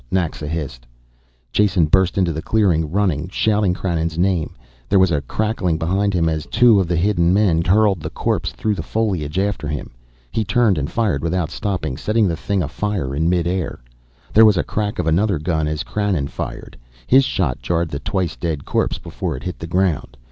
[0.09, 0.87] Naxa hissed.
[1.53, 4.55] Jason burst into the clearing, running, shouting Krannon's name.
[4.89, 8.51] There was a crackling behind him as two of the hidden men hurled the corpse
[8.51, 9.91] through the foliage after him.
[10.31, 13.79] He turned and fired without stopping, setting the thing afire in midair.
[14.33, 18.35] There was the crack of another gun as Krannon fired, his shot jarred the twice
[18.35, 20.17] dead corpse before it hit the ground.